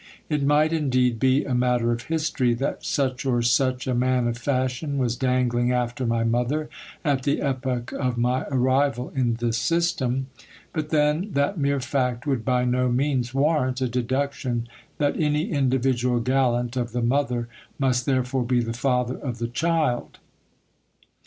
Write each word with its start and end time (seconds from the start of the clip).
It 0.29 0.41
might 0.41 0.73
indeed 0.73 1.19
be 1.19 1.45
a 1.45 1.53
matter 1.53 1.91
of 1.91 2.05
history, 2.05 2.55
that 2.55 2.83
such 2.83 3.23
or 3.23 3.43
such 3.43 3.85
a 3.85 3.93
man 3.93 4.25
of 4.25 4.35
fashion 4.39 4.97
was 4.97 5.15
dangling 5.15 5.71
after 5.71 6.07
my 6.07 6.23
mother 6.23 6.69
at 7.05 7.21
the 7.21 7.39
epoch 7.39 7.91
of 7.91 8.17
my 8.17 8.45
arrival 8.49 9.11
in 9.15 9.35
this 9.35 9.59
system; 9.59 10.25
but 10.73 10.89
then, 10.89 11.29
that 11.33 11.59
mere 11.59 11.79
fact 11.79 12.25
would 12.25 12.43
by 12.43 12.65
no 12.65 12.89
means 12.89 13.31
warrant 13.35 13.79
a 13.79 13.87
deduction 13.87 14.67
that 14.97 15.19
any 15.21 15.51
individual 15.51 16.19
gallant 16.19 16.75
of 16.75 16.93
the 16.93 17.03
mother 17.03 17.47
must 17.77 18.07
therefore 18.07 18.43
be 18.43 18.59
the 18.59 18.73
father 18.73 19.19
of 19.19 19.37
the 19.37 19.49
child. 19.49 20.17